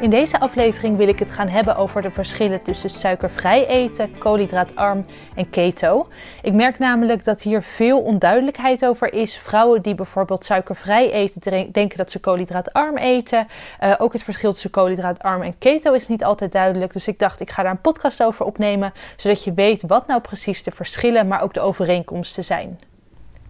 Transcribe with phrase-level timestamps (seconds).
[0.00, 5.06] In deze aflevering wil ik het gaan hebben over de verschillen tussen suikervrij eten, koolhydraatarm
[5.34, 6.08] en keto.
[6.42, 9.36] Ik merk namelijk dat hier veel onduidelijkheid over is.
[9.36, 13.46] Vrouwen die bijvoorbeeld suikervrij eten, denken dat ze koolhydraatarm eten.
[13.82, 16.92] Uh, ook het verschil tussen koolhydraatarm en keto is niet altijd duidelijk.
[16.92, 20.20] Dus ik dacht, ik ga daar een podcast over opnemen, zodat je weet wat nou
[20.20, 22.78] precies de verschillen, maar ook de overeenkomsten zijn.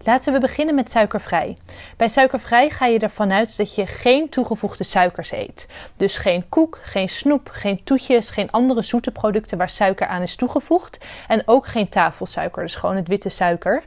[0.04, 1.56] Laten we beginnen met suikervrij.
[1.96, 5.68] Bij suikervrij ga je ervan uit dat je geen toegevoegde suikers eet.
[5.96, 10.36] Dus geen koek, geen snoep, geen toetjes, geen andere zoete producten waar suiker aan is
[10.36, 10.98] toegevoegd.
[11.28, 13.84] En ook geen tafelsuiker, dus gewoon het witte suiker.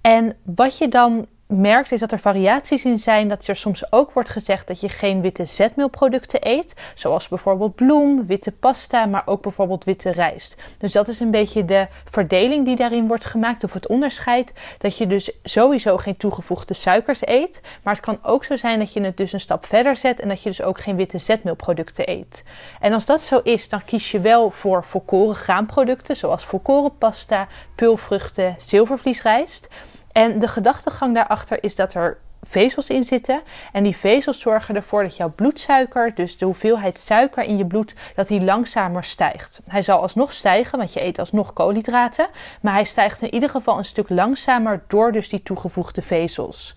[0.00, 3.28] En wat je dan merkt is dat er variaties in zijn.
[3.28, 6.74] Dat er soms ook wordt gezegd dat je geen witte zetmeelproducten eet.
[6.94, 10.62] Zoals bijvoorbeeld bloem, witte pasta, maar ook bijvoorbeeld witte rijst.
[10.78, 13.64] Dus dat is een beetje de verdeling die daarin wordt gemaakt.
[13.64, 14.52] Of het onderscheid.
[14.78, 17.60] Dat je dus sowieso geen toegevoegde suikers eet.
[17.82, 20.20] Maar het kan ook zo zijn dat je het dus een stap verder zet.
[20.20, 22.44] En dat je dus ook geen witte zetmeelproducten eet.
[22.80, 26.16] En als dat zo is, dan kies je wel voor volkoren graanproducten.
[26.16, 29.68] Zoals volkoren pasta, peulvruchten, zilvervliesrijst.
[30.12, 33.42] En de gedachtegang daarachter is dat er vezels in zitten.
[33.72, 37.94] En die vezels zorgen ervoor dat jouw bloedsuiker, dus de hoeveelheid suiker in je bloed,
[38.14, 39.60] dat die langzamer stijgt.
[39.66, 42.28] Hij zal alsnog stijgen, want je eet alsnog koolhydraten.
[42.60, 46.76] Maar hij stijgt in ieder geval een stuk langzamer door dus die toegevoegde vezels.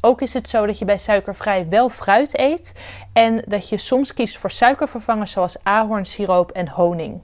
[0.00, 2.74] Ook is het zo dat je bij suikervrij wel fruit eet
[3.12, 7.20] en dat je soms kiest voor suikervervangers zoals ahornsiroop en honing.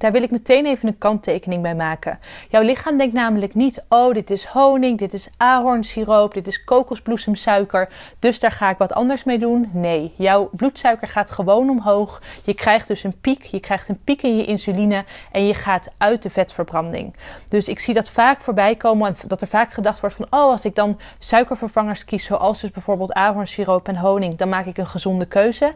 [0.00, 2.18] Daar wil ik meteen even een kanttekening bij maken.
[2.48, 7.88] Jouw lichaam denkt namelijk niet: oh, dit is honing, dit is ahornsiroop, dit is kokosbloesemsuiker,
[8.18, 9.70] dus daar ga ik wat anders mee doen.
[9.72, 12.22] Nee, jouw bloedsuiker gaat gewoon omhoog.
[12.44, 15.90] Je krijgt dus een piek, je krijgt een piek in je insuline en je gaat
[15.98, 17.16] uit de vetverbranding.
[17.48, 20.50] Dus ik zie dat vaak voorbij komen en dat er vaak gedacht wordt van: oh,
[20.50, 24.86] als ik dan suikervervangers kies, zoals dus bijvoorbeeld ahornsiroop en honing, dan maak ik een
[24.86, 25.72] gezonde keuze.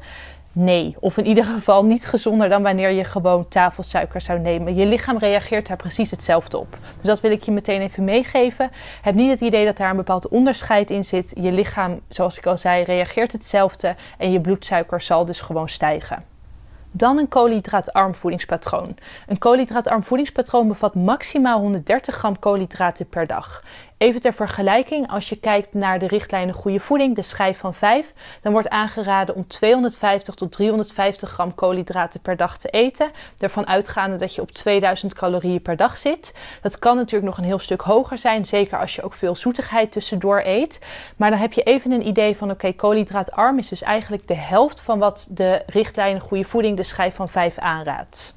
[0.56, 4.74] Nee, of in ieder geval niet gezonder dan wanneer je gewoon tafelsuiker zou nemen.
[4.74, 6.76] Je lichaam reageert daar precies hetzelfde op.
[6.96, 8.70] Dus dat wil ik je meteen even meegeven.
[9.02, 11.32] Heb niet het idee dat daar een bepaald onderscheid in zit.
[11.40, 16.33] Je lichaam, zoals ik al zei, reageert hetzelfde en je bloedsuiker zal dus gewoon stijgen.
[16.96, 18.96] Dan een koolhydraatarm voedingspatroon.
[19.26, 23.62] Een koolhydraatarm voedingspatroon bevat maximaal 130 gram koolhydraten per dag.
[24.04, 28.12] Even ter vergelijking, als je kijkt naar de richtlijnen goede voeding, de schijf van 5,
[28.40, 33.10] dan wordt aangeraden om 250 tot 350 gram koolhydraten per dag te eten.
[33.38, 36.34] Ervan uitgaande dat je op 2000 calorieën per dag zit.
[36.62, 39.92] Dat kan natuurlijk nog een heel stuk hoger zijn, zeker als je ook veel zoetigheid
[39.92, 40.80] tussendoor eet.
[41.16, 44.80] Maar dan heb je even een idee van: oké, koolhydraatarm is dus eigenlijk de helft
[44.80, 48.34] van wat de richtlijnen goede voeding, de schijf van 5, aanraadt.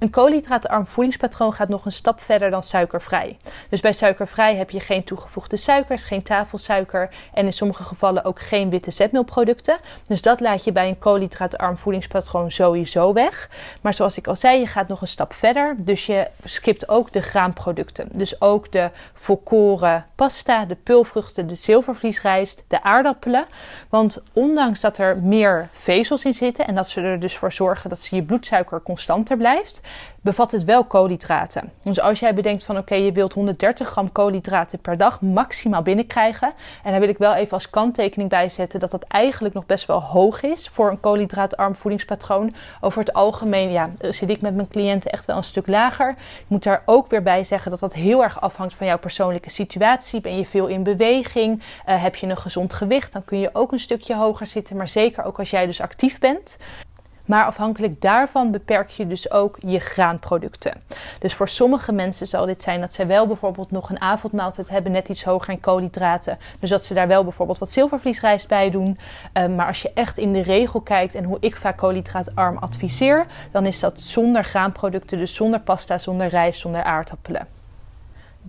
[0.00, 3.38] Een koolhydraatarm voedingspatroon gaat nog een stap verder dan suikervrij.
[3.68, 8.40] Dus bij suikervrij heb je geen toegevoegde suikers, geen tafelsuiker en in sommige gevallen ook
[8.40, 9.78] geen witte zetmeelproducten.
[10.06, 13.50] Dus dat laat je bij een koolhydraatarm voedingspatroon sowieso weg.
[13.80, 15.74] Maar zoals ik al zei, je gaat nog een stap verder.
[15.78, 18.08] Dus je skipt ook de graanproducten.
[18.12, 23.46] Dus ook de volkoren pasta, de peulvruchten, de zilvervliesrijst, de aardappelen.
[23.88, 27.90] Want ondanks dat er meer vezels in zitten en dat ze er dus voor zorgen
[27.90, 29.80] dat je bloedsuiker constanter blijft,
[30.20, 31.72] bevat het wel koolhydraten.
[31.82, 36.52] Dus als jij bedenkt van oké, je wilt 130 gram koolhydraten per dag maximaal binnenkrijgen.
[36.82, 39.86] En daar wil ik wel even als kanttekening bij zetten dat dat eigenlijk nog best
[39.86, 42.54] wel hoog is voor een koolhydraatarm voedingspatroon.
[42.80, 46.10] Over het algemeen ja, zit ik met mijn cliënten echt wel een stuk lager.
[46.10, 49.50] Ik moet daar ook weer bij zeggen dat dat heel erg afhangt van jouw persoonlijke
[49.50, 50.20] situatie.
[50.20, 51.58] Ben je veel in beweging?
[51.58, 53.12] Uh, heb je een gezond gewicht?
[53.12, 54.76] Dan kun je ook een stukje hoger zitten.
[54.76, 56.56] Maar zeker ook als jij dus actief bent.
[57.30, 60.72] Maar afhankelijk daarvan beperk je dus ook je graanproducten.
[61.18, 64.92] Dus voor sommige mensen zal dit zijn dat zij wel bijvoorbeeld nog een avondmaaltijd hebben,
[64.92, 66.38] net iets hoger in koolhydraten.
[66.60, 68.98] Dus dat ze daar wel bijvoorbeeld wat zilvervliesrijst bij doen.
[69.32, 73.26] Ehm, maar als je echt in de regel kijkt en hoe ik vaak koolhydraatarm adviseer,
[73.50, 77.59] dan is dat zonder graanproducten, dus zonder pasta, zonder rijst, zonder aardappelen.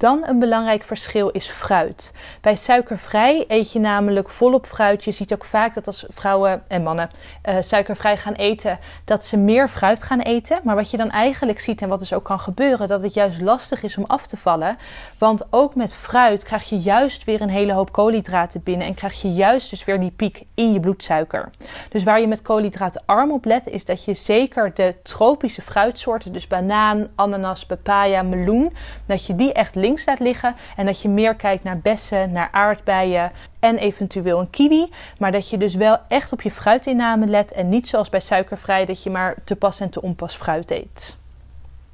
[0.01, 2.13] Dan een belangrijk verschil is fruit.
[2.41, 5.03] Bij suikervrij eet je namelijk volop fruit.
[5.03, 7.09] Je ziet ook vaak dat als vrouwen en mannen
[7.49, 10.59] uh, suikervrij gaan eten, dat ze meer fruit gaan eten.
[10.63, 13.41] Maar wat je dan eigenlijk ziet en wat dus ook kan gebeuren, dat het juist
[13.41, 14.77] lastig is om af te vallen.
[15.17, 19.21] Want ook met fruit krijg je juist weer een hele hoop koolhydraten binnen en krijg
[19.21, 21.49] je juist dus weer die piek in je bloedsuiker.
[21.89, 26.33] Dus waar je met koolhydraten arm op let, is dat je zeker de tropische fruitsoorten,
[26.33, 28.73] dus banaan, ananas, papaya, meloen,
[29.05, 32.49] dat je die echt links laat liggen en dat je meer kijkt naar bessen, naar
[32.51, 34.89] aardbeien en eventueel een kiwi.
[35.19, 38.85] Maar dat je dus wel echt op je fruitinname let en niet zoals bij suikervrij
[38.85, 41.19] dat je maar te pas en te onpas fruit eet.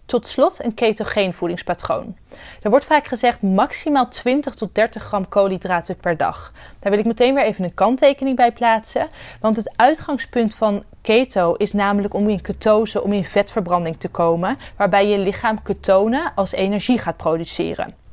[0.08, 2.18] Tot slot een ketogeen voedingspatroon.
[2.62, 6.52] Er wordt vaak gezegd maximaal 20 tot 30 gram koolhydraten per dag.
[6.80, 9.08] Daar wil ik meteen weer even een kanttekening bij plaatsen.
[9.42, 14.58] Want het uitgangspunt van keto is namelijk om in ketose, om in vetverbranding te komen,
[14.78, 18.07] waarbij je lichaam ketonen als energie gaat produceren.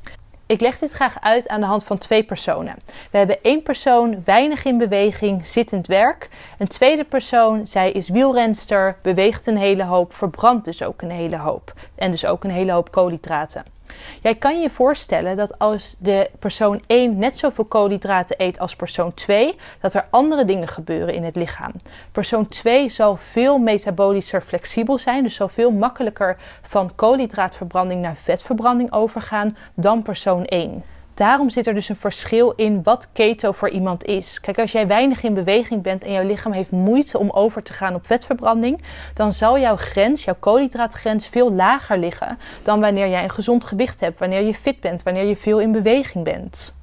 [0.47, 2.77] Ik leg dit graag uit aan de hand van twee personen.
[3.11, 6.29] We hebben één persoon weinig in beweging, zittend werk.
[6.59, 11.37] Een tweede persoon, zij is wielrenster, beweegt een hele hoop, verbrandt dus ook een hele
[11.37, 11.73] hoop.
[11.95, 13.74] En dus ook een hele hoop koolhydraten.
[14.23, 19.15] Jij kan je voorstellen dat als de persoon 1 net zoveel koolhydraten eet als persoon
[19.15, 21.73] 2, dat er andere dingen gebeuren in het lichaam.
[22.13, 28.93] Persoon 2 zal veel metabolischer flexibel zijn, dus zal veel makkelijker van koolhydraatverbranding naar vetverbranding
[28.93, 30.83] overgaan dan persoon 1.
[31.15, 34.41] Daarom zit er dus een verschil in wat keto voor iemand is.
[34.41, 37.73] Kijk, als jij weinig in beweging bent en jouw lichaam heeft moeite om over te
[37.73, 38.83] gaan op vetverbranding,
[39.15, 44.01] dan zal jouw grens, jouw koolhydraatgrens, veel lager liggen dan wanneer jij een gezond gewicht
[44.01, 46.75] hebt, wanneer je fit bent, wanneer je veel in beweging bent.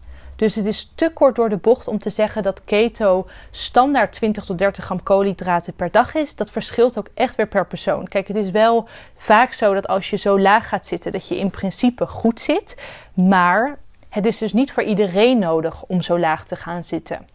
[0.41, 4.45] Dus het is te kort door de bocht om te zeggen dat keto standaard 20
[4.45, 6.35] tot 30 gram koolhydraten per dag is.
[6.35, 8.07] Dat verschilt ook echt weer per persoon.
[8.07, 11.37] Kijk, het is wel vaak zo dat als je zo laag gaat zitten, dat je
[11.37, 12.75] in principe goed zit.
[13.13, 13.79] Maar
[14.11, 17.27] het is dus niet voor iedereen nodig om zo laag te gaan zitten.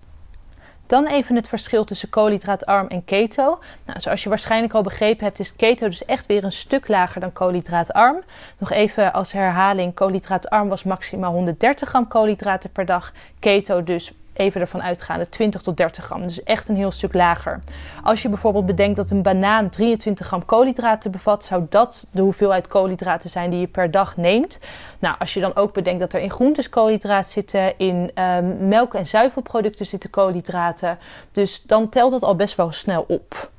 [0.87, 3.59] Dan even het verschil tussen koolhydraatarm en keto.
[3.87, 7.21] Nou, zoals je waarschijnlijk al begrepen hebt, is keto dus echt weer een stuk lager
[7.21, 8.23] dan koolhydraatarm.
[8.59, 13.13] Nog even als herhaling: koolhydraatarm was maximaal 130 gram koolhydraten per dag.
[13.39, 16.23] Keto dus even ervan uitgaande 20 tot 30 gram.
[16.23, 17.61] Dus echt een heel stuk lager.
[18.03, 22.67] Als je bijvoorbeeld bedenkt dat een banaan 23 gram koolhydraten bevat, zou dat de hoeveelheid
[22.67, 24.59] koolhydraten zijn die je per dag neemt.
[24.99, 28.95] Nou, als je dan ook bedenkt dat er in groentes koolhydraten zitten, in um, melk-
[28.95, 30.99] en zuivelproducten zitten koolhydraten.
[31.33, 33.51] Dus dan telt dat al best wel snel op.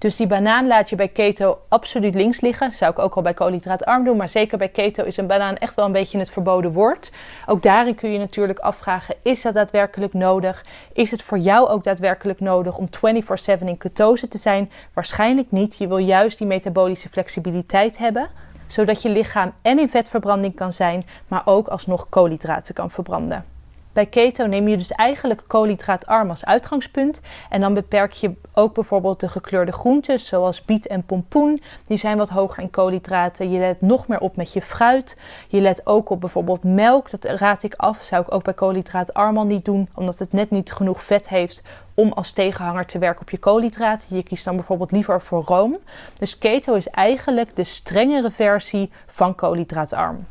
[0.00, 2.72] Dus die banaan laat je bij keto absoluut links liggen.
[2.72, 4.16] Zou ik ook al bij koolhydraatarm doen.
[4.16, 7.12] Maar zeker bij keto is een banaan echt wel een beetje het verboden woord.
[7.46, 10.64] Ook daarin kun je natuurlijk afvragen: is dat daadwerkelijk nodig?
[10.92, 14.70] Is het voor jou ook daadwerkelijk nodig om 24/7 in ketose te zijn?
[14.94, 15.76] Waarschijnlijk niet.
[15.76, 18.28] Je wil juist die metabolische flexibiliteit hebben
[18.66, 23.44] zodat je lichaam en in vetverbranding kan zijn, maar ook alsnog koolhydraten kan verbranden.
[23.92, 27.22] Bij keto neem je dus eigenlijk koolhydraatarm als uitgangspunt.
[27.48, 31.62] En dan beperk je ook bijvoorbeeld de gekleurde groenten, zoals biet en pompoen.
[31.86, 33.50] Die zijn wat hoger in koolhydraten.
[33.50, 35.16] Je let nog meer op met je fruit.
[35.48, 37.10] Je let ook op bijvoorbeeld melk.
[37.10, 38.04] Dat raad ik af.
[38.04, 41.62] Zou ik ook bij koolhydraatarm al niet doen, omdat het net niet genoeg vet heeft
[41.94, 44.16] om als tegenhanger te werken op je koolhydraten.
[44.16, 45.78] Je kiest dan bijvoorbeeld liever voor room.
[46.18, 50.26] Dus keto is eigenlijk de strengere versie van koolhydraatarm.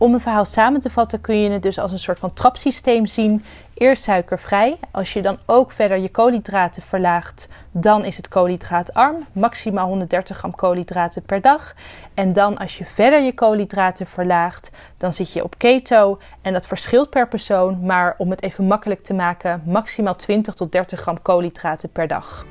[0.00, 3.06] Om een verhaal samen te vatten kun je het dus als een soort van trapsysteem
[3.06, 3.44] zien.
[3.74, 4.78] Eerst suikervrij.
[4.90, 9.26] Als je dan ook verder je koolhydraten verlaagt, dan is het koolhydraatarm.
[9.32, 11.74] Maximaal 130 gram koolhydraten per dag.
[12.14, 16.18] En dan als je verder je koolhydraten verlaagt, dan zit je op keto.
[16.42, 20.72] En dat verschilt per persoon, maar om het even makkelijk te maken, maximaal 20 tot
[20.72, 22.46] 30 gram koolhydraten per dag.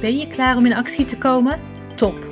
[0.00, 1.60] Ben je klaar om in actie te komen?
[1.96, 2.31] Top!